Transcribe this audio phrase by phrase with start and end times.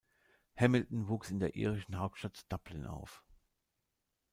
[0.57, 3.23] Hamilton wuchs in der irischen Hauptstadt Dublin auf.